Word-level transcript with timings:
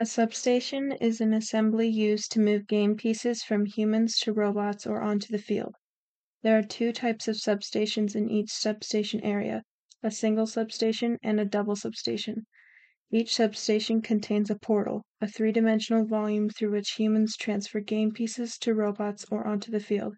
A 0.00 0.06
substation 0.06 0.92
is 0.92 1.20
an 1.20 1.32
assembly 1.32 1.88
used 1.88 2.30
to 2.30 2.38
move 2.38 2.68
game 2.68 2.96
pieces 2.96 3.42
from 3.42 3.66
humans 3.66 4.16
to 4.20 4.32
robots 4.32 4.86
or 4.86 5.02
onto 5.02 5.26
the 5.32 5.42
field. 5.42 5.74
There 6.42 6.56
are 6.56 6.62
two 6.62 6.92
types 6.92 7.26
of 7.26 7.34
substations 7.34 8.14
in 8.14 8.30
each 8.30 8.52
substation 8.52 9.20
area 9.22 9.64
a 10.00 10.12
single 10.12 10.46
substation 10.46 11.18
and 11.20 11.40
a 11.40 11.44
double 11.44 11.74
substation. 11.74 12.46
Each 13.10 13.34
substation 13.34 14.00
contains 14.00 14.50
a 14.50 14.54
portal, 14.54 15.02
a 15.20 15.26
three 15.26 15.50
dimensional 15.50 16.04
volume 16.04 16.48
through 16.48 16.70
which 16.70 16.92
humans 16.92 17.36
transfer 17.36 17.80
game 17.80 18.12
pieces 18.12 18.56
to 18.58 18.74
robots 18.74 19.24
or 19.32 19.48
onto 19.48 19.72
the 19.72 19.80
field. 19.80 20.14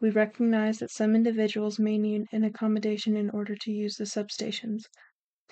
We 0.00 0.08
recognize 0.08 0.78
that 0.78 0.90
some 0.90 1.14
individuals 1.14 1.78
may 1.78 1.98
need 1.98 2.28
an 2.32 2.44
accommodation 2.44 3.18
in 3.18 3.28
order 3.28 3.56
to 3.56 3.70
use 3.70 3.96
the 3.96 4.04
substations. 4.04 4.84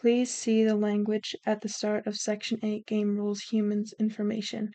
Please 0.00 0.32
see 0.32 0.64
the 0.64 0.76
language 0.76 1.36
at 1.44 1.60
the 1.60 1.68
start 1.68 2.06
of 2.06 2.16
Section 2.16 2.58
8 2.62 2.86
Game 2.86 3.18
Rules 3.18 3.42
Humans 3.52 3.92
Information. 4.00 4.72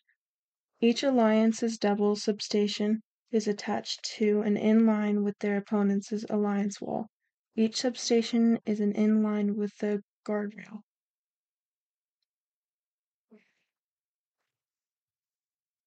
Each 0.80 1.02
alliance's 1.02 1.80
double 1.80 2.16
substation 2.16 3.02
is 3.32 3.48
attached 3.48 4.04
to 4.18 4.42
and 4.42 4.56
in 4.56 4.86
line 4.86 5.24
with 5.24 5.40
their 5.40 5.58
opponent's 5.58 6.14
alliance 6.30 6.80
wall. 6.80 7.08
Each 7.56 7.78
substation 7.78 8.60
is 8.68 8.80
an 8.80 8.92
in 8.92 9.24
line 9.24 9.56
with 9.56 9.76
the 9.80 10.04
guardrail. 10.28 10.82